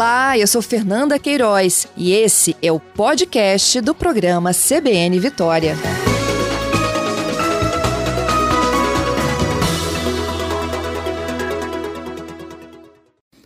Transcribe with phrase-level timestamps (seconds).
[0.00, 5.74] Olá, eu sou Fernanda Queiroz e esse é o podcast do programa CBN Vitória.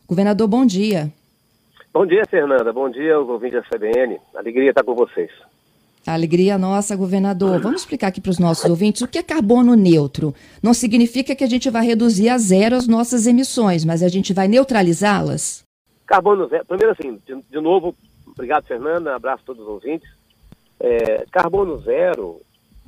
[0.07, 1.13] Governador, bom dia.
[1.93, 2.73] Bom dia, Fernanda.
[2.73, 4.21] Bom dia aos ouvintes da CBN.
[4.37, 5.33] Alegria estar com vocês.
[6.07, 7.61] Alegria nossa, governador.
[7.61, 10.33] Vamos explicar aqui para os nossos ouvintes o que é carbono neutro.
[10.63, 14.33] Não significa que a gente vai reduzir a zero as nossas emissões, mas a gente
[14.33, 15.64] vai neutralizá-las?
[16.07, 16.65] Carbono zero.
[16.67, 17.95] Primeiro, assim, de, de, novo,
[18.27, 19.15] obrigado, Fernanda.
[19.15, 20.09] Abraço a todos os ouvintes.
[20.79, 22.41] É, carbono zero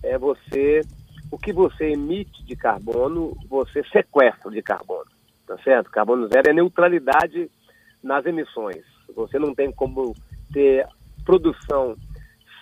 [0.03, 0.83] é você.
[1.31, 5.07] O que você emite de carbono, você sequestra de carbono.
[5.47, 5.91] Tá certo?
[5.91, 7.51] Carbono zero é neutralidade
[8.03, 8.85] nas emissões.
[9.15, 10.15] Você não tem como
[10.53, 10.87] ter
[11.25, 11.97] produção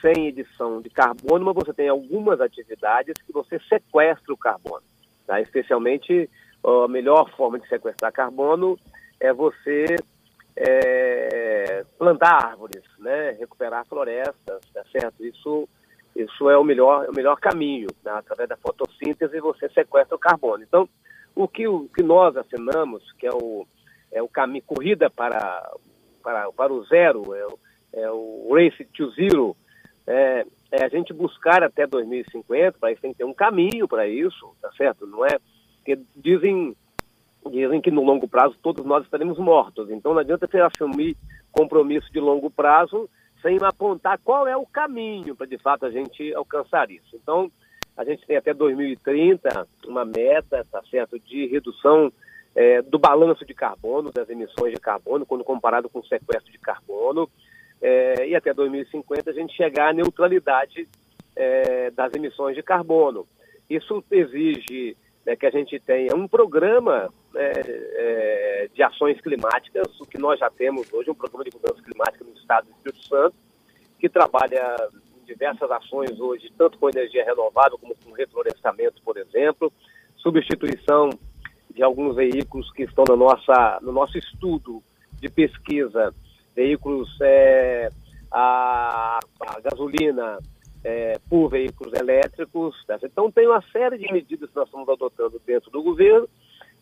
[0.01, 4.83] sem edição de carbono, mas você tem algumas atividades que você sequestra o carbono.
[5.27, 5.41] Tá?
[5.41, 6.29] Especialmente,
[6.63, 8.79] a melhor forma de sequestrar carbono
[9.19, 9.97] é você
[10.57, 13.33] é, plantar árvores, né?
[13.33, 15.25] recuperar florestas, tá certo?
[15.25, 15.69] Isso,
[16.15, 17.89] isso é o melhor, o melhor caminho.
[18.05, 18.13] Né?
[18.13, 20.63] Através da fotossíntese você sequestra o carbono.
[20.63, 20.89] Então,
[21.35, 23.67] o que, o que nós assinamos, que é o,
[24.13, 25.73] é o caminho, corrida para,
[26.23, 27.59] para, para o zero, é o,
[27.93, 29.57] é o Race to Zero,
[30.07, 34.07] é, é, a gente buscar até 2050, para isso tem que ter um caminho para
[34.07, 35.07] isso, tá certo?
[35.07, 35.39] Não é?
[35.77, 36.77] Porque dizem
[37.51, 39.91] dizem que no longo prazo todos nós estaremos mortos.
[39.91, 41.17] Então não adianta você assumir
[41.53, 43.09] compromisso de longo prazo
[43.43, 47.15] sem apontar qual é o caminho para de fato a gente alcançar isso.
[47.15, 47.51] Então
[47.97, 52.13] a gente tem até 2030 uma meta, tá certo, de redução
[52.55, 56.59] é, do balanço de carbono, das emissões de carbono, quando comparado com o sequestro de
[56.59, 57.29] carbono.
[57.83, 60.89] É, e até 2050 a gente chegar à neutralidade
[61.37, 63.27] é, das emissões de carbono.
[63.69, 64.97] Isso exige
[65.27, 70.39] né, que a gente tenha um programa é, é, de ações climáticas, o que nós
[70.39, 73.37] já temos hoje, um programa de mudança climática no estado do Espírito Santo,
[73.99, 74.77] que trabalha
[75.21, 79.73] em diversas ações hoje, tanto com energia renovável como com reflorestamento, por exemplo,
[80.17, 81.11] substituição
[81.71, 84.83] de alguns veículos que estão no, nossa, no nosso estudo
[85.21, 86.15] de pesquisa,
[86.55, 87.89] veículos é,
[88.31, 90.39] a, a gasolina,
[90.85, 92.77] é, por veículos elétricos.
[92.87, 92.99] Tá?
[93.03, 96.29] Então, tem uma série de medidas que nós estamos adotando dentro do governo,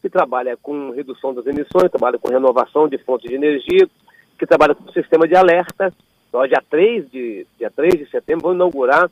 [0.02, 3.88] que trabalha com redução das emissões, trabalha com renovação de fontes de energia,
[4.36, 5.94] que trabalha com sistema de alerta.
[6.32, 9.08] Nós, dia 3 de, dia 3 de setembro, vamos inaugurar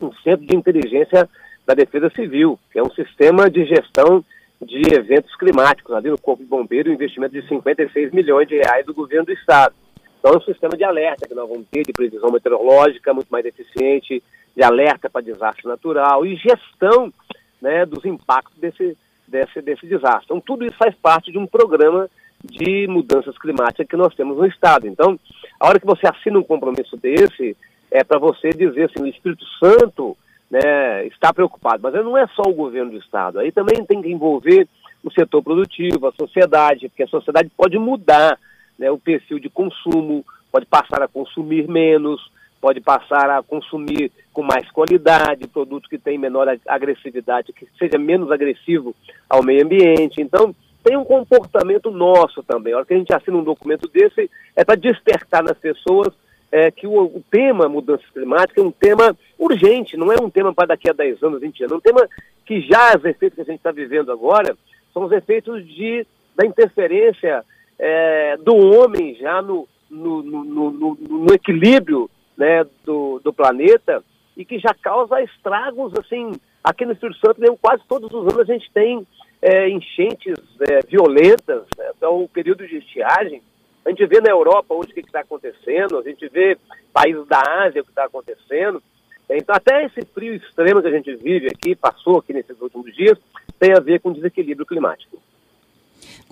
[0.00, 1.28] um centro de inteligência
[1.66, 4.22] da Defesa Civil, que é um sistema de gestão
[4.60, 5.94] de eventos climáticos.
[5.94, 9.32] Ali no Corpo de Bombeiro, um investimento de 56 milhões de reais do governo do
[9.32, 9.74] Estado.
[10.18, 13.46] Então, é um sistema de alerta que nós vamos ter, de previsão meteorológica muito mais
[13.46, 14.22] eficiente,
[14.54, 17.12] de alerta para desastre natural e gestão
[17.60, 18.96] né, dos impactos desse,
[19.32, 20.26] desse, desse desastre.
[20.26, 22.08] Então, tudo isso faz parte de um programa
[22.44, 24.86] de mudanças climáticas que nós temos no Estado.
[24.86, 25.18] Então,
[25.58, 27.56] a hora que você assina um compromisso desse,
[27.90, 30.16] é para você dizer assim, o Espírito Santo
[30.50, 31.80] né, está preocupado.
[31.82, 34.68] Mas não é só o governo do Estado, aí também tem que envolver
[35.02, 38.38] o setor produtivo, a sociedade, porque a sociedade pode mudar
[38.78, 42.20] né, o perfil de consumo, pode passar a consumir menos,
[42.62, 48.30] pode passar a consumir com mais qualidade, produto que tem menor agressividade, que seja menos
[48.30, 48.94] agressivo
[49.28, 50.20] ao meio ambiente.
[50.20, 52.72] Então, tem um comportamento nosso também.
[52.72, 56.14] A hora que a gente assina um documento desse, é para despertar nas pessoas
[56.52, 60.54] é, que o, o, tema mudança climática é um tema urgente, não é um tema
[60.54, 62.08] para daqui a 10 anos, 20 anos, é um tema
[62.46, 64.56] que já os efeitos que a gente está vivendo agora
[64.94, 66.06] são os efeitos de,
[66.36, 67.44] da interferência
[67.76, 72.08] é, do homem já no, no, no, no equilíbrio
[72.42, 74.02] né, do, do, planeta
[74.36, 76.32] e que já causa estragos, assim,
[76.64, 79.06] aqui no Espírito Santo, mesmo, quase todos os anos a gente tem
[79.40, 80.36] é, enchentes
[80.68, 83.40] é, violentas, né, é o período de estiagem.
[83.84, 86.58] A gente vê na Europa hoje o que está acontecendo, a gente vê
[86.92, 88.82] países da Ásia o que está acontecendo.
[89.30, 93.16] Então, até esse frio extremo que a gente vive aqui, passou aqui nesses últimos dias,
[93.58, 95.16] tem a ver com desequilíbrio climático.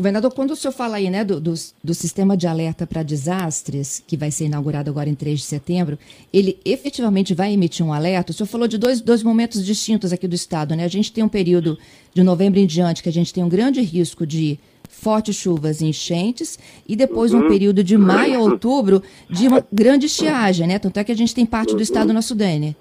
[0.00, 1.52] Governador, quando o senhor fala aí né, do, do,
[1.84, 5.98] do sistema de alerta para desastres, que vai ser inaugurado agora em 3 de setembro,
[6.32, 8.30] ele efetivamente vai emitir um alerta?
[8.30, 10.74] O senhor falou de dois, dois momentos distintos aqui do Estado.
[10.74, 10.84] Né?
[10.84, 11.78] A gente tem um período
[12.14, 14.58] de novembro em diante que a gente tem um grande risco de
[14.88, 16.58] fortes chuvas e enchentes,
[16.88, 17.44] e depois uhum.
[17.44, 20.78] um período de maio a outubro de uma grande estiagem, né?
[20.78, 22.74] Tanto é que a gente tem parte do estado no Sudene.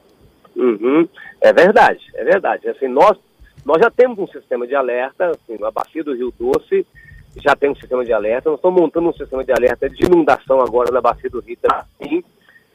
[0.56, 1.06] Uhum.
[1.42, 2.69] É verdade, é verdade.
[2.69, 3.18] Assim, nós,
[3.65, 6.88] nós já temos um sistema de alerta, assim, a bacia do Rio Doce
[7.38, 8.50] já tem um sistema de alerta.
[8.50, 12.24] Nós estamos montando um sistema de alerta de inundação agora na Bacia do Rio também.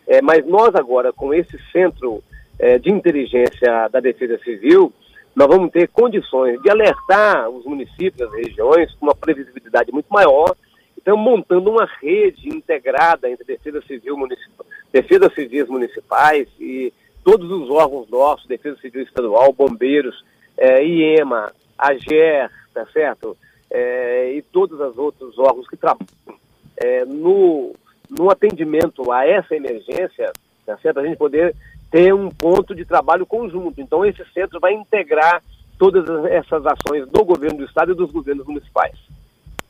[0.06, 2.22] É, mas nós agora, com esse centro
[2.58, 4.92] é, de inteligência da Defesa Civil,
[5.34, 10.54] nós vamos ter condições de alertar os municípios, as regiões, com uma previsibilidade muito maior,
[10.96, 16.92] estamos montando uma rede integrada entre defesa civil municipal, defesa civis municipais e
[17.24, 20.24] todos os órgãos nossos, defesa civil estadual, bombeiros,
[20.56, 23.36] é, IEMA, AGER, tá certo?
[23.76, 26.06] É, e todos os outros órgãos que trabalham
[26.76, 27.74] é, no,
[28.08, 30.32] no atendimento a essa emergência,
[30.64, 31.00] tá certo?
[31.00, 31.56] A gente poder
[31.90, 33.80] ter um ponto de trabalho conjunto.
[33.80, 35.42] Então, esse centro vai integrar
[35.76, 38.96] todas essas ações do governo do estado e dos governos municipais.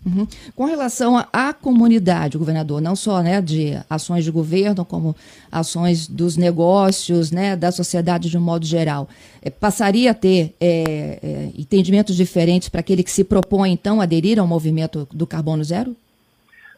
[0.05, 0.27] Uhum.
[0.55, 5.17] Com relação à comunidade, governador, não só né, de ações de governo, como
[5.51, 9.09] ações dos negócios, né, da sociedade de um modo geral,
[9.43, 14.39] é, passaria a ter é, é, entendimentos diferentes para aquele que se propõe, então, aderir
[14.39, 15.97] ao movimento do carbono zero?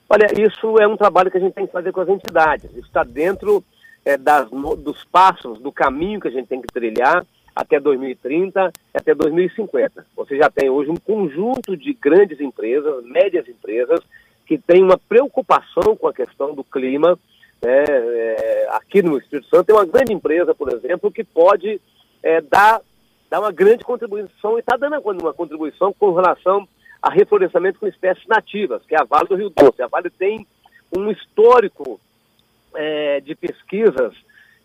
[0.09, 2.71] Olha, isso é um trabalho que a gente tem que fazer com as entidades.
[2.77, 3.65] Isso está dentro
[4.21, 7.27] das, dos passos, do caminho que a gente tem que trilhar
[7.57, 10.07] até 2030 e até 2050.
[10.15, 14.01] Você já tem hoje um conjunto de grandes empresas, médias empresas,
[14.45, 17.19] que têm uma preocupação com a questão do clima.
[17.65, 17.85] Né?
[17.89, 21.81] É, aqui no Espírito Santo tem uma grande empresa, por exemplo, que pode
[22.23, 22.83] é, dar,
[23.31, 26.69] dar uma grande contribuição e está dando uma contribuição com relação
[27.01, 29.83] a reflorestamento com espécies nativas, que é a Vale do Rio Doce.
[29.83, 30.47] A Vale tem
[30.95, 31.99] um histórico
[32.75, 34.13] é, de pesquisas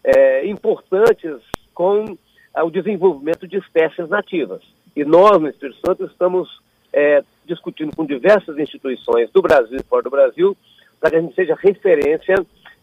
[0.03, 1.37] é, importantes
[1.73, 2.17] com
[2.53, 4.61] ao desenvolvimento de espécies nativas.
[4.95, 6.49] E nós, no Espírito Santo, estamos
[6.93, 10.55] é, discutindo com diversas instituições do Brasil e fora do Brasil
[10.99, 12.35] para que a gente seja referência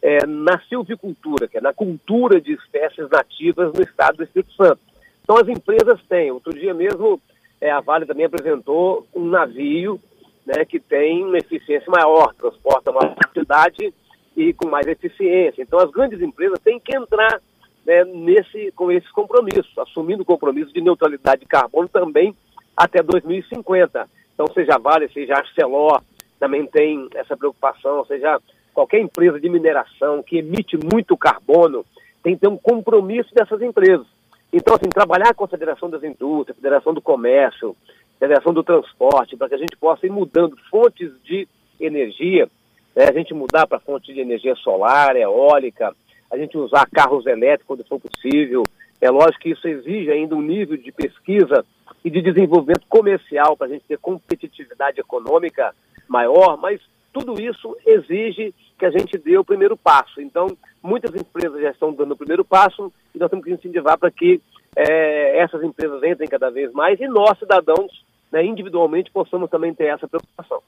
[0.03, 4.81] é, na silvicultura, que é na cultura de espécies nativas no estado do Espírito Santo.
[5.23, 6.31] Então as empresas têm.
[6.31, 7.21] Outro dia mesmo
[7.61, 10.01] é, a Vale também apresentou um navio
[10.47, 13.93] né, que tem uma eficiência maior, transporta maior quantidade
[14.37, 15.63] e com mais eficiência.
[15.63, 17.41] Então as grandes empresas têm que entrar
[17.89, 22.37] né, nesse, com esses compromissos, assumindo o compromisso de neutralidade de carbono também
[22.77, 24.07] até 2050.
[24.35, 26.03] Então, seja Vale, seja Arcelor,
[26.39, 28.39] também tem essa preocupação, seja
[28.75, 31.83] qualquer empresa de mineração que emite muito carbono,
[32.23, 34.07] tem que ter um compromisso dessas empresas.
[34.53, 37.75] Então, assim, trabalhar com a Federação das Indústrias, Federação do Comércio,
[38.19, 41.49] Federação do Transporte, para que a gente possa ir mudando fontes de
[41.81, 42.51] energia,
[42.95, 45.95] né, a gente mudar para fontes de energia solar, eólica,
[46.31, 48.63] a gente usar carros elétricos quando for possível.
[49.01, 51.65] É lógico que isso exige ainda um nível de pesquisa
[52.05, 55.75] e de desenvolvimento comercial para a gente ter competitividade econômica
[56.09, 56.81] maior, mas
[57.13, 60.21] tudo isso exige que a gente dê o primeiro passo.
[60.21, 60.49] Então,
[60.83, 64.41] muitas empresas já estão dando o primeiro passo e nós temos que incentivar para que
[64.77, 69.87] é, essas empresas entrem cada vez mais e nós, cidadãos, né, individualmente, possamos também ter
[69.87, 70.61] essa preocupação.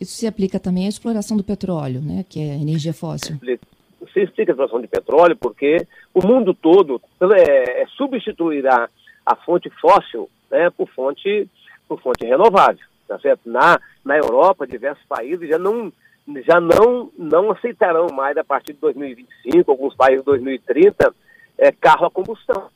[0.00, 3.38] Isso se aplica também à exploração do petróleo, né, que é energia fóssil
[4.12, 7.00] se explica a situação de petróleo porque o mundo todo
[7.34, 8.88] é, é, substituirá
[9.24, 11.48] a fonte fóssil né, por fonte
[11.88, 13.50] por fonte renovável, tá certo?
[13.50, 15.92] Na, na Europa, diversos países já não
[16.46, 21.14] já não não aceitarão mais a partir de 2025, alguns países de 2030,
[21.58, 22.68] é, carro a combustão.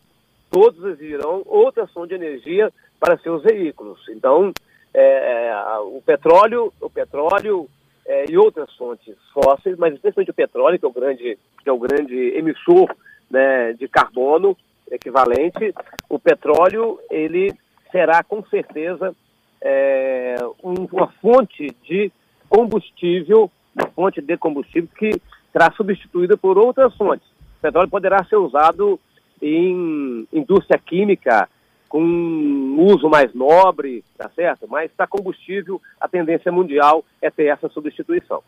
[0.51, 4.01] Todos exigirão outra fonte de energia para seus veículos.
[4.09, 4.53] Então,
[4.93, 7.69] é, é o petróleo, o petróleo
[8.07, 11.73] é, e outras fontes fósseis, mas especialmente o petróleo, que é o grande, que é
[11.73, 12.95] o grande emissor
[13.31, 14.57] né, de carbono
[14.91, 15.75] equivalente,
[16.09, 17.53] o petróleo ele
[17.91, 19.15] será com certeza
[19.61, 22.13] é, um, uma fonte de
[22.49, 23.51] combustível,
[23.95, 25.21] fonte de combustível que
[25.53, 27.27] será substituída por outras fontes.
[27.59, 29.01] O petróleo poderá ser usado
[29.43, 31.49] em indústria química,
[31.89, 34.67] com um uso mais nobre, tá certo?
[34.69, 38.43] Mas para combustível, a tendência mundial é ter essa substituição.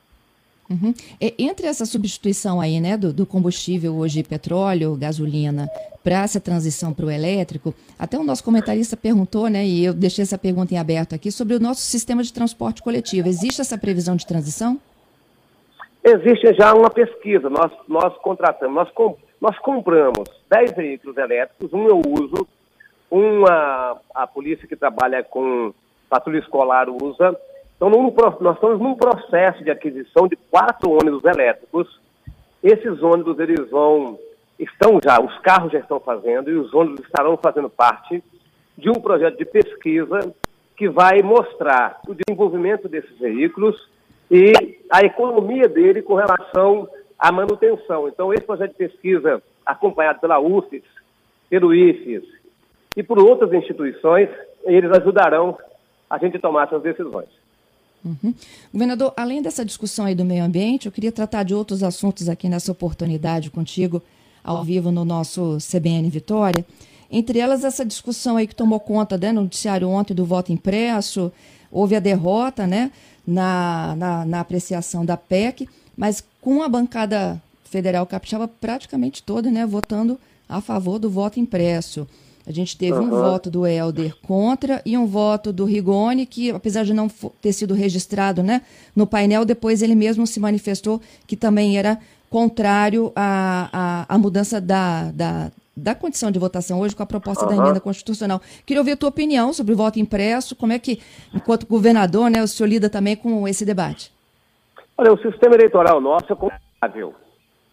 [0.71, 0.93] Uhum.
[1.39, 5.67] entre essa substituição aí, né, do, do combustível hoje, petróleo, gasolina,
[6.05, 10.23] para essa transição para o elétrico, até o nosso comentarista perguntou, né, e eu deixei
[10.23, 13.29] essa pergunta em aberto aqui, sobre o nosso sistema de transporte coletivo.
[13.29, 14.79] Existe essa previsão de transição?
[16.05, 17.49] Existe já uma pesquisa.
[17.49, 22.47] Nós, nós contratamos, nós, nós compramos 10 veículos elétricos, um eu uso,
[23.11, 25.73] uma, a polícia que trabalha com
[26.09, 27.37] patrulha escolar usa.
[27.77, 32.01] Então, num, nós estamos num processo de aquisição de quatro ônibus elétricos.
[32.63, 34.19] Esses ônibus, eles vão,
[34.59, 38.23] estão já, os carros já estão fazendo e os ônibus estarão fazendo parte
[38.77, 40.35] de um projeto de pesquisa
[40.77, 43.89] que vai mostrar o desenvolvimento desses veículos
[44.31, 44.53] e
[44.91, 46.89] a economia dele com relação
[47.19, 48.09] à manutenção.
[48.09, 50.85] Então, esse projeto de pesquisa, acompanhado pela UFES,
[51.49, 52.38] pelo IFES
[52.97, 54.29] e por outras instituições,
[54.65, 55.57] eles ajudarão
[56.09, 57.29] a gente a tomar essas decisões.
[58.05, 58.33] Uhum.
[58.73, 62.49] Governador, além dessa discussão aí do meio ambiente, eu queria tratar de outros assuntos aqui
[62.49, 64.03] nessa oportunidade contigo,
[64.43, 66.65] ao vivo no nosso CBN Vitória.
[67.11, 71.33] Entre elas, essa discussão aí que tomou conta né, no noticiário ontem do voto impresso,
[71.71, 72.91] houve a derrota né,
[73.27, 79.67] na, na, na apreciação da PEC, mas com a bancada federal capixaba praticamente toda, né,
[79.67, 80.19] votando
[80.49, 82.07] a favor do voto impresso.
[82.49, 83.05] A gente teve uhum.
[83.05, 87.07] um voto do Helder contra e um voto do Rigoni, que apesar de não
[87.43, 88.63] ter sido registrado né,
[88.97, 91.99] no painel, depois ele mesmo se manifestou que também era
[92.31, 97.45] contrário à, à, à mudança da, da, da condição de votação hoje com a proposta
[97.45, 97.55] uhum.
[97.55, 98.41] da emenda constitucional.
[98.65, 101.03] Queria ouvir a tua opinião sobre o voto impresso, como é que,
[101.35, 104.11] enquanto governador, né, o senhor lida também com esse debate?
[104.97, 107.15] Olha, o sistema eleitoral nosso é confiável,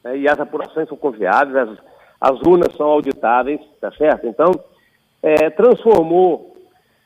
[0.04, 1.80] né, e as apurações são confiáveis, as,
[2.20, 4.28] as urnas são auditáveis, tá certo?
[4.28, 4.52] Então,
[5.22, 6.56] é, transformou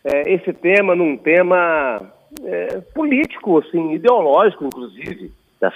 [0.03, 2.11] é, esse tema num tema
[2.43, 5.73] é, político, assim, ideológico, inclusive, tá?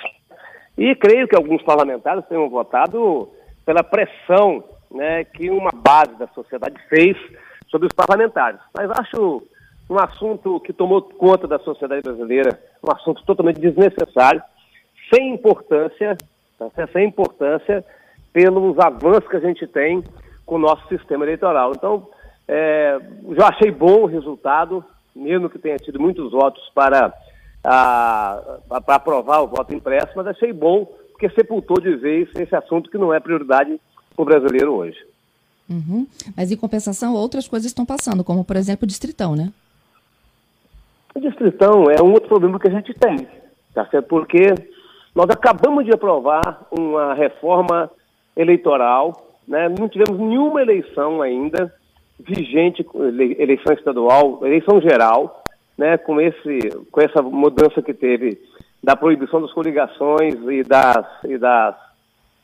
[0.78, 3.30] E creio que alguns parlamentares tenham votado
[3.66, 7.18] pela pressão né, que uma base da sociedade fez
[7.70, 8.60] sobre os parlamentares.
[8.75, 9.44] Mas acho
[9.90, 14.42] um assunto que tomou conta da sociedade brasileira, um assunto totalmente desnecessário,
[15.13, 16.16] sem importância,
[16.58, 17.84] tá, sem importância
[18.34, 20.04] pelos avanços que a gente tem
[20.46, 21.72] com o nosso sistema eleitoral.
[21.75, 22.08] Então,
[22.48, 23.00] é,
[23.38, 24.84] já achei bom o resultado,
[25.16, 27.13] mesmo que tenha tido muitos votos para
[27.63, 32.90] a, para aprovar o voto impresso, mas achei bom porque sepultou de vez esse assunto
[32.90, 33.80] que não é prioridade
[34.16, 34.98] para o brasileiro hoje.
[35.70, 36.06] Uhum.
[36.36, 39.54] Mas em compensação, outras coisas estão passando, como por exemplo o distritão, né?
[41.16, 43.28] O distritão é um outro problema que a gente tem,
[43.74, 44.08] tá certo?
[44.08, 44.54] Porque
[45.16, 47.90] nós acabamos de aprovar uma reforma
[48.36, 49.70] eleitoral, né?
[49.70, 51.74] não tivemos nenhuma eleição ainda
[52.20, 52.86] vigente,
[53.38, 55.44] eleição estadual, eleição geral,
[55.78, 56.60] né, com, esse,
[56.92, 58.40] com essa mudança que teve
[58.82, 61.75] da proibição das coligações e, das, e, das,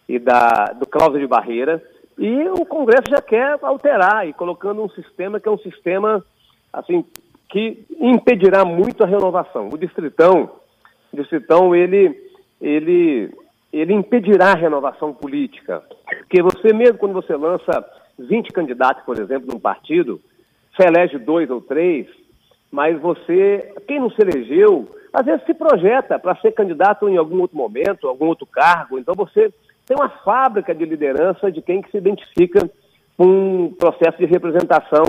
[0.08, 1.82] e da, do cláusula de barreira.
[2.18, 6.24] E o Congresso já quer alterar e colocando um sistema que é um sistema
[6.74, 7.06] assim
[7.50, 9.70] que impedirá muito a renovação.
[9.72, 10.52] O distritão,
[11.12, 12.16] o distritão ele,
[12.62, 13.32] ele,
[13.72, 15.84] ele impedirá a renovação política.
[16.20, 17.86] Porque você mesmo quando você lança
[18.18, 20.20] 20 candidatos, por exemplo, num partido,
[20.76, 22.08] você elege dois ou três,
[22.72, 27.40] mas você, quem não se elegeu, às vezes se projeta para ser candidato em algum
[27.42, 29.00] outro momento, algum outro cargo.
[29.00, 29.52] Então você
[29.86, 32.70] tem uma fábrica de liderança de quem que se identifica
[33.18, 35.04] com um processo de representação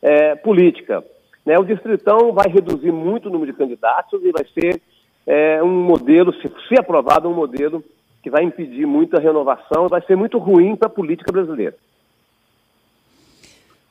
[0.00, 1.04] é, política.
[1.44, 1.58] Né?
[1.58, 4.80] O distritão vai reduzir muito o número de candidatos e vai ser
[5.26, 7.84] é, um modelo, se, se aprovado, um modelo
[8.22, 11.76] que vai impedir muita renovação, vai ser muito ruim para a política brasileira.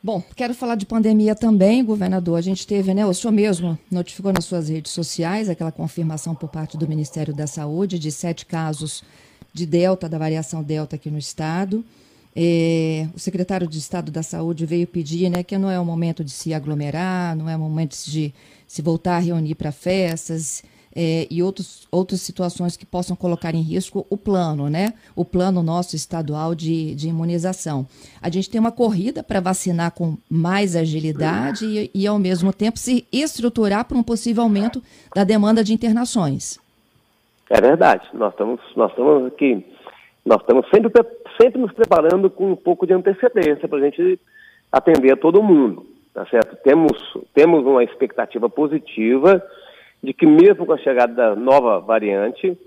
[0.04, 2.38] Bom, quero falar de pandemia também, governador.
[2.38, 3.06] A gente teve, né?
[3.06, 7.46] O senhor mesmo notificou nas suas redes sociais aquela confirmação por parte do Ministério da
[7.46, 9.04] Saúde de sete casos
[9.54, 11.86] de Delta, da variação Delta aqui no estado.
[12.36, 16.24] É, o secretário de Estado da Saúde veio pedir né, que não é o momento
[16.24, 18.34] de se aglomerar, não é o momento de
[18.66, 20.64] se voltar a reunir para festas
[20.96, 24.94] é, e outros, outras situações que possam colocar em risco o plano, né?
[25.16, 27.86] O plano nosso estadual de, de imunização.
[28.22, 32.78] A gente tem uma corrida para vacinar com mais agilidade e, e, ao mesmo tempo,
[32.78, 34.82] se estruturar para um possível aumento
[35.16, 36.60] da demanda de internações.
[37.50, 38.08] É verdade.
[38.14, 39.66] Nós estamos, nós estamos aqui,
[40.26, 40.92] nós estamos sempre,
[41.42, 44.20] sempre nos preparando com um pouco de antecedência para a gente
[44.72, 46.56] atender a todo mundo, tá certo?
[46.64, 46.92] Temos,
[47.34, 49.44] temos uma expectativa positiva
[50.03, 52.58] de que mesmo com a chegada da nova variante,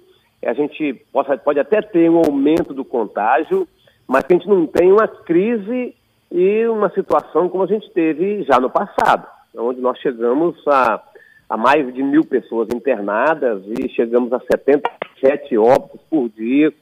[0.44, 3.66] a gente possa, pode até ter um aumento do contágio,
[4.06, 5.94] mas que a gente não tem uma crise
[6.30, 9.26] e uma situação como a gente teve já no passado,
[9.56, 11.02] onde nós chegamos a,
[11.48, 16.72] a mais de mil pessoas internadas e chegamos a 77 óbitos por dia.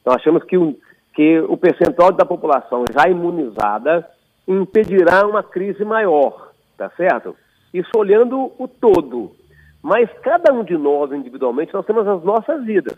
[0.00, 0.76] Então achamos que o,
[1.14, 4.08] que o percentual da população já imunizada
[4.46, 7.36] impedirá uma crise maior, tá certo?
[7.72, 9.32] Isso olhando o todo,
[9.82, 12.96] mas cada um de nós, individualmente, nós temos as nossas vidas,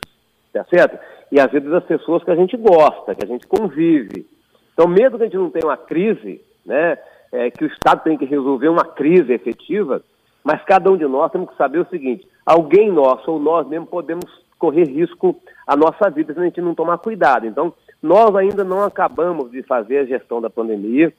[0.53, 0.99] tá certo?
[1.31, 4.27] E as vidas das pessoas que a gente gosta, que a gente convive.
[4.73, 6.99] Então, mesmo que a gente não tenha uma crise, né,
[7.31, 10.03] é, que o Estado tem que resolver uma crise efetiva,
[10.45, 13.87] mas cada um de nós temos que saber o seguinte: alguém nosso ou nós mesmo
[13.87, 14.25] podemos
[14.59, 15.37] correr risco
[15.67, 17.47] à nossa vida se a gente não tomar cuidado.
[17.47, 17.73] Então,
[18.03, 21.13] nós ainda não acabamos de fazer a gestão da pandemia,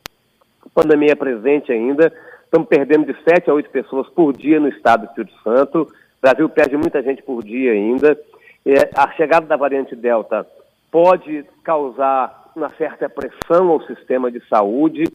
[0.65, 2.11] a pandemia é presente ainda,
[2.53, 5.81] Estamos perdendo de 7 a 8 pessoas por dia no estado do Espírito Santo.
[5.81, 5.87] O
[6.21, 8.15] Brasil perde muita gente por dia ainda.
[8.63, 10.45] É, a chegada da variante Delta
[10.91, 15.05] pode causar uma certa pressão ao sistema de saúde,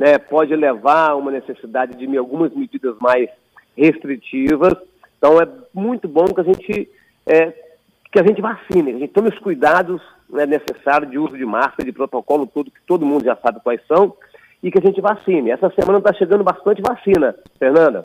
[0.00, 3.30] né, pode levar a uma necessidade de algumas medidas mais
[3.76, 4.74] restritivas.
[5.18, 6.90] Então é muito bom que a gente,
[7.24, 7.52] é,
[8.10, 11.84] que a gente vacine, a gente tome os cuidados né, necessários de uso de máscara,
[11.84, 14.16] de protocolo, tudo que todo mundo já sabe quais são,
[14.62, 15.50] e que a gente vacine.
[15.50, 18.02] Essa semana está chegando bastante vacina, Fernanda.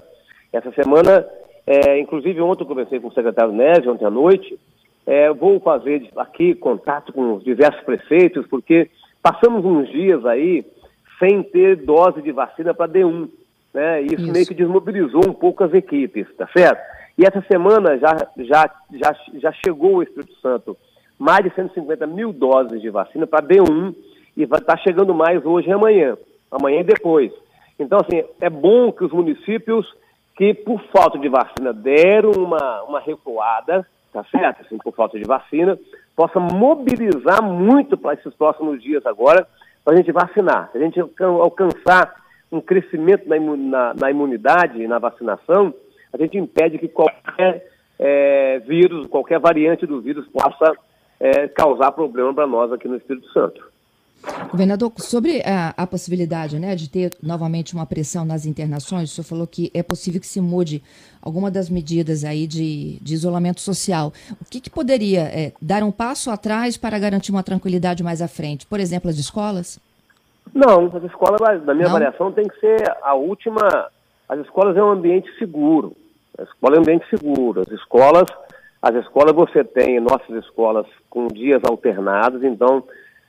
[0.51, 1.25] Essa semana
[1.65, 4.60] É, inclusive, ontem eu conversei com o secretário Neves, ontem à noite.
[5.05, 8.89] É, vou fazer aqui contato com os diversos prefeitos, porque
[9.22, 10.65] passamos uns dias aí
[11.19, 13.29] sem ter dose de vacina para D1.
[13.74, 14.01] Né?
[14.01, 16.81] Isso, Isso, meio que desmobilizou um pouco as equipes, tá certo?
[17.17, 20.77] E essa semana já, já, já, já chegou o Espírito Santo
[21.17, 23.95] mais de 150 mil doses de vacina para B1
[24.36, 26.17] e vai estar tá chegando mais hoje e amanhã,
[26.53, 27.31] amanhã e depois.
[27.79, 29.86] Então, assim, é bom que os municípios
[30.36, 34.62] que, por falta de vacina, deram uma, uma recuada, tá certo?
[34.62, 35.77] Assim, por falta de vacina,
[36.15, 39.48] possa mobilizar muito para esses próximos dias agora,
[39.83, 40.69] para a gente vacinar.
[40.72, 42.13] Se a gente alcançar
[42.51, 45.74] um crescimento na, na, na imunidade e na vacinação,
[46.12, 47.65] a gente impede que qualquer
[48.00, 50.74] é, vírus, qualquer variante do vírus possa
[51.19, 53.73] é, causar problema para nós aqui no Espírito Santo.
[54.50, 59.25] Governador, sobre a, a, possibilidade né, de ter novamente uma pressão nas internações, o senhor
[59.25, 60.82] falou que é possível que se mude
[61.22, 64.13] alguma das medidas aí de, de isolamento social.
[64.39, 68.27] O que, que poderia é, dar um passo atrás para garantir uma tranquilidade mais à
[68.27, 68.65] frente?
[68.65, 69.80] Por exemplo, as escolas?
[70.53, 71.96] Não, as escolas, na minha Não?
[71.96, 73.89] avaliação, tem que ser a última.
[74.30, 75.96] As escolas é um ambiente seguro.
[76.38, 77.62] A escola é um ambiente seguro.
[77.62, 78.30] As escolas,
[78.82, 82.84] as escolas você tem, nossas escolas, com dias alternados, então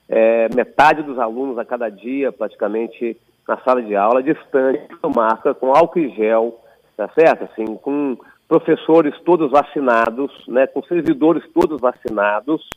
[0.09, 5.55] é, metade dos alunos a cada dia, praticamente, na sala de aula, distante, com máscara,
[5.55, 6.61] com álcool e gel,
[6.97, 7.45] tá certo?
[7.45, 8.17] Assim, com
[8.49, 12.69] professores todos vacinados, né, com servidores todos vacinados.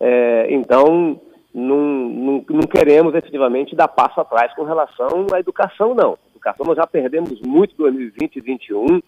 [0.00, 1.20] É, então,
[1.54, 6.16] não, não, não, queremos efetivamente dar passo atrás com relação à educação, não.
[6.30, 9.02] Educação nós já perdemos muito em 2020 e 2021.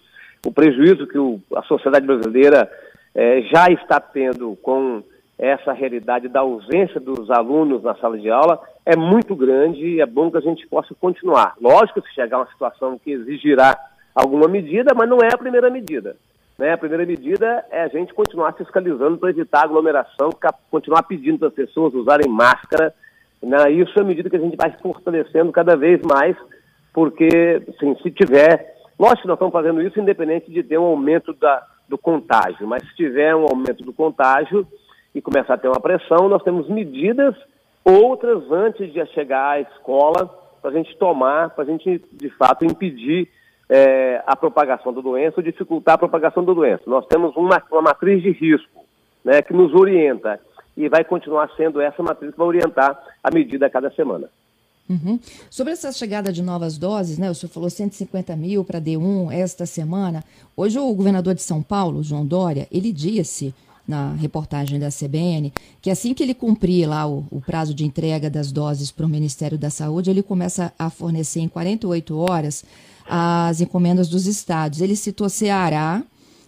[0.46, 2.70] O prejuízo que o, a sociedade brasileira
[3.14, 5.02] é, já está tendo com
[5.40, 10.04] essa realidade da ausência dos alunos na sala de aula é muito grande e é
[10.04, 11.54] bom que a gente possa continuar.
[11.59, 13.75] Lógico que chegar uma situação que exigirá
[14.14, 16.14] alguma medida, mas não é a primeira medida.
[16.59, 16.75] Né?
[16.75, 20.29] A primeira medida é a gente continuar fiscalizando para evitar aglomeração,
[20.70, 22.92] continuar pedindo para as pessoas usarem máscara.
[23.42, 23.72] Né?
[23.72, 26.37] Isso é a medida que a gente vai fortalecendo cada vez mais,
[26.92, 28.76] porque assim, se tiver.
[28.98, 32.83] Lógico que nós estamos fazendo isso independente de ter um aumento da, do contágio, mas
[32.83, 34.66] se tiver um aumento do contágio,
[35.14, 37.35] e começar a ter uma pressão, nós temos medidas
[37.85, 40.29] outras antes de chegar à escola
[40.61, 43.29] para a gente tomar, para a gente, de fato, impedir
[43.68, 46.83] é, a propagação da doença ou dificultar a propagação da doença.
[46.87, 48.85] Nós temos uma, uma matriz de risco
[49.25, 50.40] né, que nos orienta
[50.77, 54.29] e vai continuar sendo essa matriz que vai orientar a medida a cada semana.
[54.88, 55.20] Uhum.
[55.49, 57.31] Sobre essa chegada de novas doses, né?
[57.31, 60.25] O senhor falou 150 mil para D1 esta semana.
[60.57, 63.55] Hoje o governador de São Paulo, João Dória, ele disse
[63.90, 68.31] na reportagem da CBN, que assim que ele cumprir lá o, o prazo de entrega
[68.31, 72.64] das doses para o Ministério da Saúde, ele começa a fornecer em 48 horas
[73.09, 74.81] as encomendas dos estados.
[74.81, 76.03] Ele citou Ceará,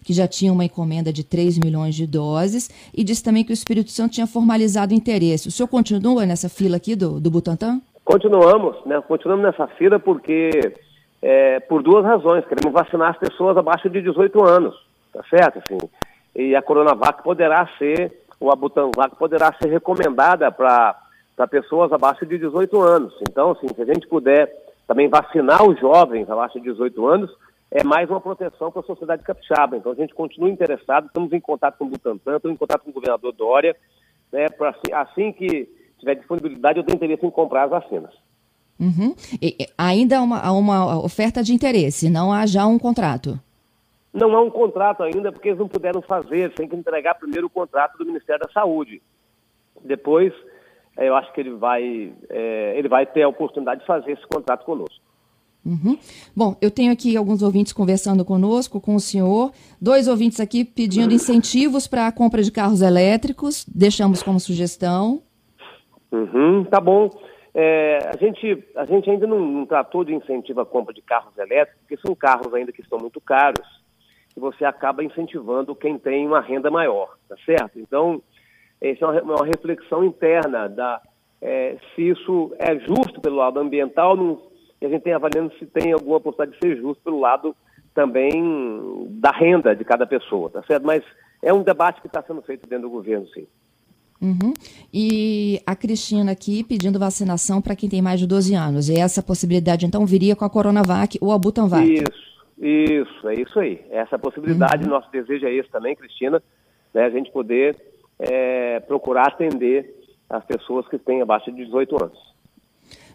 [0.04, 3.54] que já tinha uma encomenda de 3 milhões de doses, e disse também que o
[3.54, 5.48] Espírito Santo tinha formalizado interesse.
[5.48, 7.80] O senhor continua nessa fila aqui do, do Butantan?
[8.04, 9.00] Continuamos, né?
[9.06, 10.50] Continuamos nessa fila porque,
[11.20, 12.44] é, por duas razões.
[12.46, 14.74] Queremos vacinar as pessoas abaixo de 18 anos,
[15.12, 15.58] tá certo?
[15.58, 15.78] Assim,
[16.34, 20.96] e a Coronavac poderá ser, ou a Butanvac poderá ser recomendada para
[21.50, 23.14] pessoas abaixo de 18 anos.
[23.28, 24.50] Então, assim, se a gente puder
[24.86, 27.30] também vacinar os jovens abaixo de 18 anos,
[27.70, 29.76] é mais uma proteção para a sociedade capixaba.
[29.76, 32.90] Então, a gente continua interessado, estamos em contato com o Butantan, estamos em contato com
[32.90, 33.76] o governador Dória,
[34.32, 35.68] né, pra, assim, assim que
[35.98, 38.12] tiver disponibilidade, eu tenho interesse em comprar as vacinas.
[38.80, 39.14] Uhum.
[39.40, 43.38] E, ainda há uma, uma oferta de interesse, não há já um contrato?
[44.12, 47.50] Não há um contrato ainda, porque eles não puderam fazer, tem que entregar primeiro o
[47.50, 49.00] contrato do Ministério da Saúde.
[49.82, 50.34] Depois,
[50.98, 54.26] eh, eu acho que ele vai, é, ele vai ter a oportunidade de fazer esse
[54.26, 55.02] contrato conosco.
[55.64, 55.96] Uhum.
[56.36, 59.52] Bom, eu tenho aqui alguns ouvintes conversando conosco, com o senhor.
[59.80, 63.64] Dois ouvintes aqui pedindo incentivos para a compra de carros elétricos.
[63.64, 65.22] Deixamos como sugestão.
[66.10, 67.08] Uhum, tá bom.
[67.54, 71.36] É, a, gente, a gente ainda não, não tratou de incentivo à compra de carros
[71.38, 73.81] elétricos, porque são carros ainda que estão muito caros
[74.32, 77.78] que você acaba incentivando quem tem uma renda maior, tá certo?
[77.78, 78.22] Então,
[78.80, 81.00] essa é uma, uma reflexão interna da
[81.40, 84.40] é, se isso é justo pelo lado ambiental, não,
[84.80, 87.54] e a gente tem avaliando se tem alguma possibilidade de ser justo pelo lado
[87.94, 90.84] também da renda de cada pessoa, tá certo?
[90.84, 91.02] Mas
[91.42, 93.46] é um debate que está sendo feito dentro do governo, sim.
[94.20, 94.54] Uhum.
[94.94, 98.88] E a Cristina aqui pedindo vacinação para quem tem mais de 12 anos.
[98.88, 101.84] E essa possibilidade, então, viria com a Coronavac ou a Butanvac?
[101.92, 102.31] Isso.
[102.58, 103.84] Isso, é isso aí.
[103.90, 104.90] Essa possibilidade, uhum.
[104.90, 106.42] nosso desejo é esse também, Cristina,
[106.92, 107.76] né, a gente poder
[108.18, 109.94] é, procurar atender
[110.28, 112.32] as pessoas que têm abaixo de 18 anos.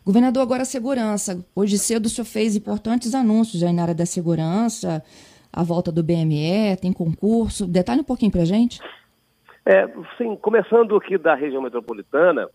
[0.05, 1.45] Governador, agora a segurança.
[1.55, 5.03] Hoje cedo o senhor fez importantes anúncios aí na área da segurança,
[5.51, 7.67] a volta do BME, tem concurso?
[7.67, 8.79] Detalhe um pouquinho para gente.
[9.65, 9.85] É,
[10.17, 12.49] sim, começando aqui da região metropolitana,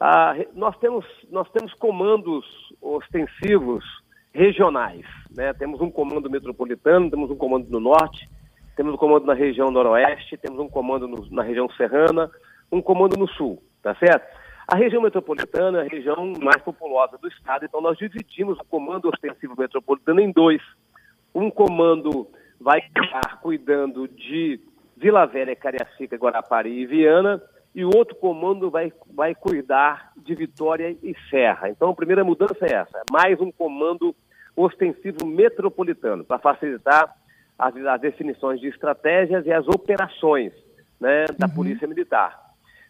[0.00, 2.44] a, nós, temos, nós temos comandos
[2.80, 3.84] ostensivos
[4.34, 5.06] regionais.
[5.34, 5.52] Né?
[5.54, 8.28] Temos um comando metropolitano, temos um comando no norte,
[8.76, 12.30] temos um comando na região noroeste, temos um comando no, na região serrana,
[12.70, 14.26] um comando no sul, tá certo?
[14.66, 19.08] A região metropolitana é a região mais populosa do estado, então nós dividimos o comando
[19.08, 20.62] ostensivo metropolitano em dois.
[21.34, 22.26] Um comando
[22.58, 24.58] vai estar cuidando de
[24.96, 27.42] Vila Velha, Cariacica, Guarapari e Viana,
[27.74, 31.68] e o outro comando vai, vai cuidar de Vitória e Serra.
[31.68, 34.14] Então a primeira mudança é essa, mais um comando
[34.56, 37.14] ostensivo metropolitano, para facilitar
[37.58, 40.52] as, as, definições de estratégias e as operações
[41.00, 41.54] né, da uhum.
[41.54, 42.42] Polícia Militar.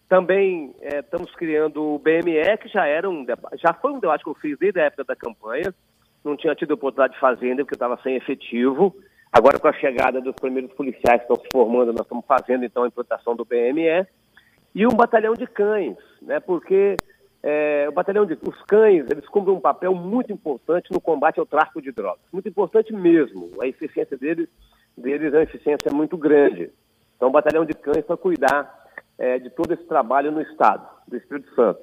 [0.08, 3.24] Também é, estamos criando o BME, que já era um
[3.54, 5.74] já foi um debate que eu fiz desde a época da campanha.
[6.22, 8.94] Não tinha tido oportunidade de fazer ainda, porque estava sem efetivo.
[9.32, 12.84] Agora, com a chegada dos primeiros policiais que estão se formando, nós estamos fazendo então
[12.84, 14.06] a implantação do BME.
[14.74, 16.38] E um batalhão de cães, né?
[16.40, 16.96] Porque
[17.46, 21.44] é, o batalhão de os cães eles cumprem um papel muito importante no combate ao
[21.44, 23.50] tráfico de drogas, muito importante mesmo.
[23.60, 24.48] A eficiência deles,
[24.96, 26.70] deles é uma eficiência muito grande.
[27.14, 31.18] Então, o batalhão de cães para cuidar é, de todo esse trabalho no Estado, do
[31.18, 31.80] Espírito Santo.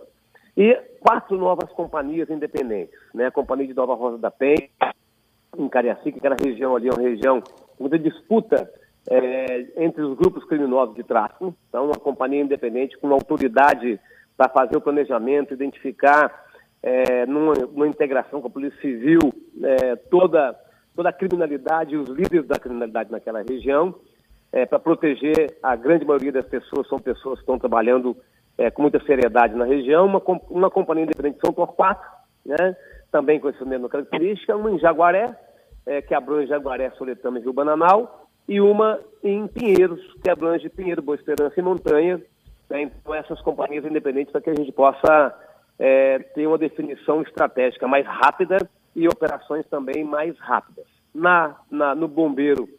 [0.58, 3.28] E quatro novas companhias independentes, né?
[3.28, 4.68] A Companhia de Nova Rosa da Penha,
[5.56, 7.40] em Cariacica, aquela região ali é uma região
[7.80, 8.68] muita disputa
[9.08, 11.54] é, entre os grupos criminosos de tráfico.
[11.70, 14.00] Então, uma companhia independente com autoridade
[14.42, 16.46] para fazer o planejamento, identificar
[16.82, 19.20] é, numa, numa, integração com a Polícia Civil
[19.62, 20.56] é, toda,
[20.96, 23.94] toda a criminalidade e os líderes da criminalidade naquela região
[24.52, 28.18] é, para proteger a grande maioria das pessoas, são pessoas que estão trabalhando
[28.58, 32.04] é, com muita seriedade na região, uma, uma companhia independente de São Torquato,
[32.44, 32.76] né,
[33.12, 35.38] também com essa mesma característica, uma em Jaguaré,
[35.86, 41.04] é, que abrange Jaguaré, Soletama e Rio Bananal, e uma em Pinheiros, que abrange Pinheiro,
[41.04, 42.20] Boa Esperança e Montanha.
[42.72, 45.38] Né, então, essas companhias independentes para que a gente possa
[45.78, 48.58] é, ter uma definição estratégica mais rápida
[48.96, 50.86] e operações também mais rápidas.
[51.14, 52.70] Na, na no bombeiro,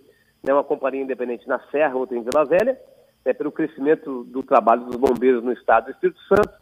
[0.43, 2.81] né, uma companhia independente na Serra, outra em Vila Velha,
[3.23, 6.55] né, pelo crescimento do trabalho dos bombeiros no estado do Espírito Santo.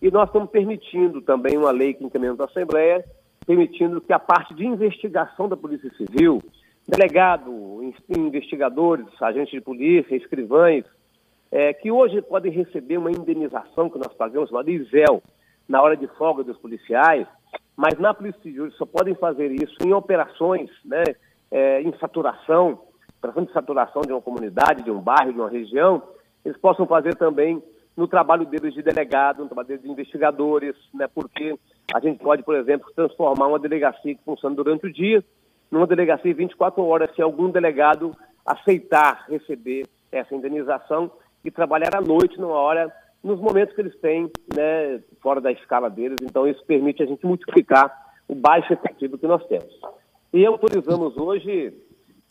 [0.00, 3.04] E nós estamos permitindo também uma lei que encaminhamos da Assembleia,
[3.44, 6.42] permitindo que a parte de investigação da Polícia Civil,
[6.88, 10.86] delegado, investigadores, agentes de polícia, escrivães,
[11.50, 15.22] é, que hoje podem receber uma indenização que nós pagamos, chamada ISEL,
[15.68, 17.26] na hora de folga dos policiais,
[17.76, 21.02] mas na Polícia Civil só podem fazer isso em operações, né,
[21.50, 22.80] é, em saturação,
[23.18, 26.02] operação de saturação de uma comunidade, de um bairro, de uma região,
[26.44, 27.62] eles possam fazer também
[27.96, 31.54] no trabalho deles de delegado, no trabalho deles de investigadores, né, porque
[31.94, 35.24] a gente pode, por exemplo, transformar uma delegacia que funciona durante o dia
[35.70, 41.10] numa delegacia 24 horas, se algum delegado aceitar receber essa indenização
[41.44, 45.90] e trabalhar à noite, numa hora, nos momentos que eles têm, né, fora da escala
[45.90, 46.18] deles.
[46.22, 47.92] Então, isso permite a gente multiplicar
[48.28, 49.72] o baixo efetivo que nós temos.
[50.32, 51.74] E autorizamos hoje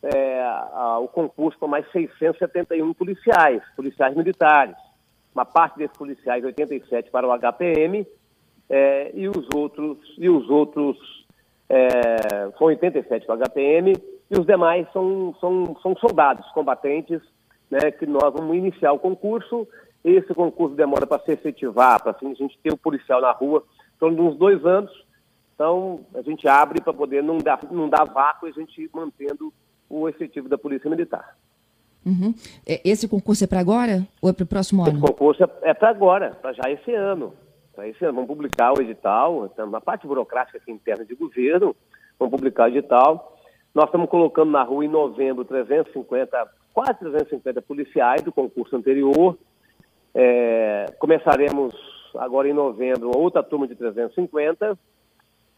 [0.02, 4.76] é, a, o concurso com mais 671 policiais, policiais militares.
[5.34, 8.08] Uma parte desses policiais, 87 para o HPM,
[8.69, 10.98] é, e os outros, e os outros
[11.67, 13.93] é, são 87 para o HPM,
[14.32, 17.22] e os demais são, são, são soldados, combatentes,
[17.70, 19.68] né, que nós vamos iniciar o concurso.
[20.04, 23.64] Esse concurso demora para se efetivar, para assim, a gente ter o policial na rua,
[23.96, 24.92] em torno de uns dois anos.
[25.54, 28.90] Então, a gente abre para poder não dar, não dar vácuo e a gente ir
[28.94, 29.54] mantendo
[29.90, 31.36] o efetivo da Polícia Militar.
[32.06, 32.34] Uhum.
[32.66, 34.92] Esse concurso é para agora ou é para o próximo ano?
[34.92, 37.34] Esse concurso é, é para agora, para já esse ano.
[37.76, 38.14] Para esse ano.
[38.14, 41.76] Vamos publicar o edital, então, na parte burocrática aqui interna de governo,
[42.18, 43.38] vamos publicar o edital.
[43.76, 46.38] Nós estamos colocando na rua em novembro 350,
[46.80, 49.38] quase 350 policiais do concurso anterior.
[50.15, 51.76] É, começaremos
[52.15, 54.80] agora em novembro outra turma de 350.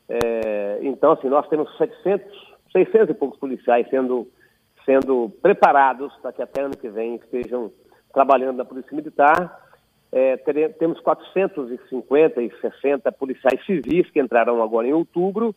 [0.09, 4.27] É, então, assim, nós temos 700 600 e poucos policiais sendo,
[4.83, 7.71] sendo preparados para que até ano que vem estejam
[8.11, 9.59] trabalhando na Polícia Militar.
[10.11, 10.37] É,
[10.79, 15.53] temos 450 e 60 policiais civis que entrarão agora em outubro,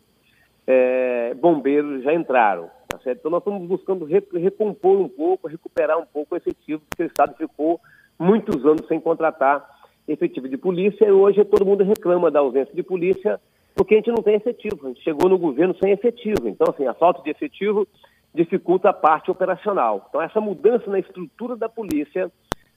[0.66, 2.68] é, bombeiros já entraram.
[2.94, 3.18] Tá certo?
[3.18, 7.06] Então nós estamos buscando re, recompor um pouco, recuperar um pouco o efetivo, porque o
[7.06, 7.80] Estado ficou
[8.16, 9.68] muitos anos sem contratar
[10.06, 13.40] efetivo de polícia e hoje todo mundo reclama da ausência de polícia
[13.74, 14.78] porque a gente não tem efetivo.
[14.84, 16.48] A gente chegou no governo sem efetivo.
[16.48, 17.88] Então, assim, a falta de efetivo
[18.32, 20.06] dificulta a parte operacional.
[20.08, 22.30] Então, essa mudança na estrutura da polícia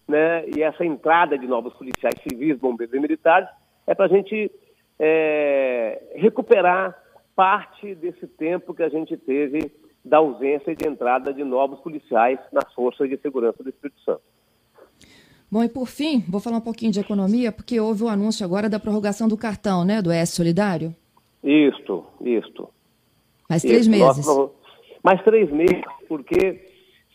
[0.08, 3.47] né, e essa entrada de novos policiais civis, bombeiros e militares
[3.86, 4.49] é para a gente
[4.97, 6.97] é, recuperar
[7.36, 9.71] parte desse tempo que a gente teve
[10.08, 14.22] da ausência de entrada de novos policiais nas forças de segurança do Espírito Santo.
[15.52, 18.70] Bom, e por fim, vou falar um pouquinho de economia, porque houve o anúncio agora
[18.70, 20.93] da prorrogação do cartão, né, do S Solidário?
[21.43, 22.70] Isto, isto.
[23.50, 24.26] Mais três Isso, meses.
[24.26, 24.50] nós-
[25.04, 26.65] mais três meses, porque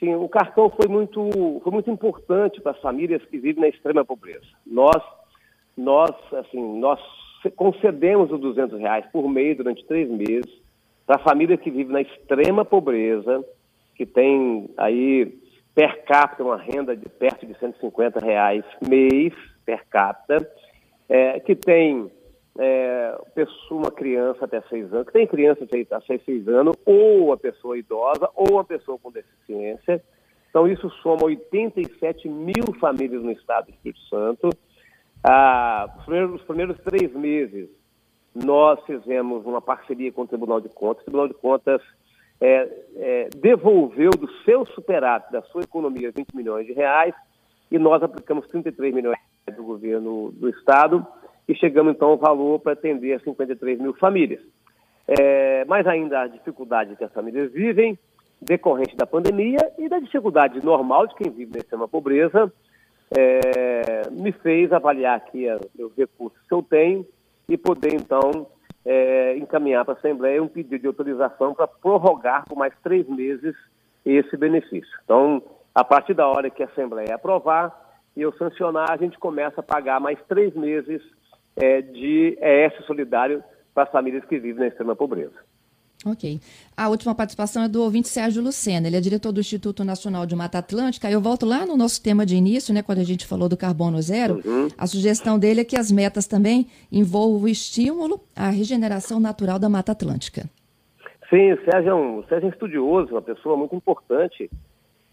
[0.00, 1.28] sim, o cartão foi muito,
[1.62, 4.46] foi muito importante para as famílias que vivem na extrema pobreza.
[4.66, 5.02] Nós,
[5.76, 6.98] nós, assim, nós
[7.56, 10.50] concedemos os 200 reais por mês durante três meses
[11.12, 13.44] para a família que vive na extrema pobreza,
[13.94, 15.38] que tem aí
[15.74, 19.34] per capita uma renda de perto de 150 reais mês
[19.66, 20.50] per capita,
[21.10, 22.10] é, que tem
[22.58, 23.14] é,
[23.70, 28.30] uma criança até seis anos, que tem criança até seis anos, ou a pessoa idosa,
[28.34, 30.02] ou uma pessoa com deficiência.
[30.48, 34.48] Então, isso soma 87 mil famílias no estado do Espírito Santo.
[35.22, 37.68] Ah, os, primeiros, os primeiros três meses,
[38.34, 41.02] nós fizemos uma parceria com o Tribunal de Contas.
[41.02, 41.82] O Tribunal de Contas
[42.40, 47.14] é, é, devolveu do seu superávit, da sua economia, 20 milhões de reais,
[47.70, 49.18] e nós aplicamos 33 milhões
[49.54, 51.06] do governo do Estado,
[51.48, 54.40] e chegamos então ao valor para atender 53 mil famílias.
[55.06, 57.98] É, mas ainda a dificuldade que as famílias vivem,
[58.40, 62.52] decorrente da pandemia e da dificuldade normal de quem vive na extrema pobreza,
[63.16, 67.06] é, me fez avaliar aqui a, os recursos que eu tenho
[67.48, 68.46] e poder então
[68.84, 73.54] é, encaminhar para a Assembleia um pedido de autorização para prorrogar por mais três meses
[74.04, 74.92] esse benefício.
[75.04, 75.42] Então,
[75.74, 77.72] a partir da hora que a Assembleia aprovar
[78.16, 81.00] e eu sancionar, a gente começa a pagar mais três meses
[81.56, 83.42] é, de ES solidário
[83.74, 85.34] para as famílias que vivem na extrema pobreza.
[86.04, 86.40] Ok.
[86.76, 88.88] A última participação é do ouvinte Sérgio Lucena.
[88.88, 91.08] Ele é diretor do Instituto Nacional de Mata Atlântica.
[91.08, 94.02] Eu volto lá no nosso tema de início, né, quando a gente falou do carbono
[94.02, 94.40] zero.
[94.44, 94.68] Uhum.
[94.76, 99.68] A sugestão dele é que as metas também envolvam o estímulo à regeneração natural da
[99.68, 100.50] Mata Atlântica.
[101.30, 104.50] Sim, o Sérgio é um, Sérgio é um estudioso, uma pessoa muito importante.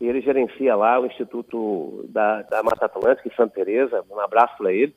[0.01, 4.03] Ele gerencia lá o Instituto da, da Mata Atlântica em Santa Teresa.
[4.09, 4.93] Um abraço para ele.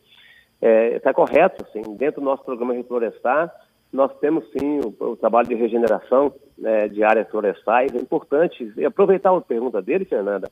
[0.60, 1.82] Está é, correto, sim.
[1.96, 3.52] Dentro do nosso programa Reflorestar,
[3.92, 7.94] nós temos sim o, o trabalho de regeneração né, de áreas florestais.
[7.94, 8.72] É importante.
[8.76, 10.50] E aproveitar a pergunta dele, Fernanda,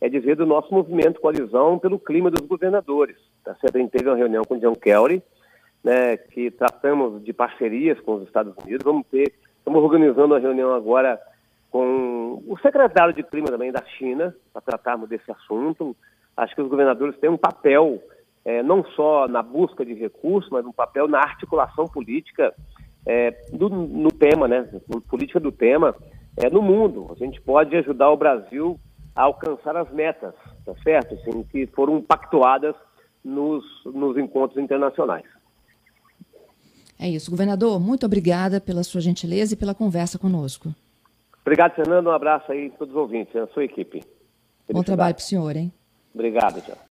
[0.00, 3.16] é dizer do nosso movimento Coalizão pelo Clima dos Governadores.
[3.44, 3.76] Tá certo?
[3.76, 5.22] A gente teve uma reunião com o John Kelly,
[5.84, 8.84] né, que tratamos de parcerias com os Estados Unidos.
[8.84, 11.20] Vamos ter, estamos organizando uma reunião agora
[11.70, 15.96] com o secretário de Clima também da China, para tratarmos desse assunto.
[16.36, 18.02] Acho que os governadores têm um papel
[18.44, 22.54] é, não só na busca de recursos, mas um papel na articulação política
[23.06, 24.68] é, do, no tema, né?
[25.08, 25.94] Política do tema
[26.36, 27.08] é, no mundo.
[27.10, 28.78] A gente pode ajudar o Brasil
[29.14, 30.34] a alcançar as metas,
[30.64, 31.14] tá certo?
[31.14, 32.74] Assim, que foram pactuadas
[33.24, 35.24] nos, nos encontros internacionais.
[36.98, 37.30] É isso.
[37.30, 40.74] Governador, muito obrigada pela sua gentileza e pela conversa conosco.
[41.40, 42.08] Obrigado, Fernando.
[42.08, 44.02] Um abraço aí a todos os ouvintes, a sua equipe.
[44.70, 45.72] Bom trabalho para o senhor, hein?
[46.14, 46.76] Obrigado, tchau.